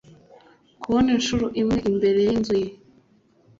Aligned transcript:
Kubona 0.81 1.09
inshuro 1.17 1.45
imwe 1.59 1.77
imbere 1.89 2.19
yinzu 2.27 2.53
ye 2.61 2.69